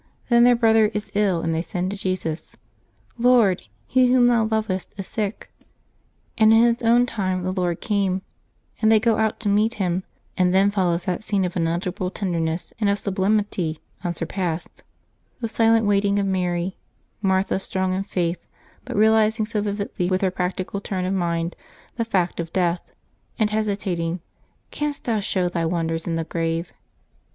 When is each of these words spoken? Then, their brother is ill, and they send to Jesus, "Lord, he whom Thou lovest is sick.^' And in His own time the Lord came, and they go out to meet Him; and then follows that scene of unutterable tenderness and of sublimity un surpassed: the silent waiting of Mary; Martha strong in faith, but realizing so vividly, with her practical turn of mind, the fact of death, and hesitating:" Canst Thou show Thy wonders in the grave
Then, 0.29 0.45
their 0.45 0.55
brother 0.55 0.87
is 0.95 1.11
ill, 1.13 1.41
and 1.41 1.53
they 1.53 1.61
send 1.61 1.91
to 1.91 1.95
Jesus, 1.95 2.57
"Lord, 3.19 3.67
he 3.85 4.11
whom 4.11 4.25
Thou 4.25 4.45
lovest 4.45 4.95
is 4.97 5.05
sick.^' 5.05 5.47
And 6.39 6.51
in 6.51 6.63
His 6.63 6.81
own 6.81 7.05
time 7.05 7.43
the 7.43 7.51
Lord 7.51 7.81
came, 7.81 8.23
and 8.81 8.91
they 8.91 8.99
go 8.99 9.17
out 9.19 9.39
to 9.41 9.47
meet 9.47 9.75
Him; 9.75 10.03
and 10.35 10.55
then 10.55 10.71
follows 10.71 11.05
that 11.05 11.21
scene 11.21 11.45
of 11.45 11.55
unutterable 11.55 12.09
tenderness 12.09 12.73
and 12.79 12.89
of 12.89 12.97
sublimity 12.97 13.77
un 14.03 14.15
surpassed: 14.15 14.81
the 15.39 15.47
silent 15.47 15.85
waiting 15.85 16.17
of 16.17 16.25
Mary; 16.25 16.77
Martha 17.21 17.59
strong 17.59 17.93
in 17.93 18.03
faith, 18.03 18.43
but 18.83 18.95
realizing 18.95 19.45
so 19.45 19.61
vividly, 19.61 20.07
with 20.09 20.21
her 20.21 20.31
practical 20.31 20.81
turn 20.81 21.05
of 21.05 21.13
mind, 21.13 21.55
the 21.97 22.05
fact 22.05 22.39
of 22.39 22.51
death, 22.51 22.81
and 23.37 23.51
hesitating:" 23.51 24.19
Canst 24.71 25.03
Thou 25.03 25.19
show 25.19 25.47
Thy 25.47 25.63
wonders 25.65 26.07
in 26.07 26.15
the 26.15 26.23
grave 26.23 26.71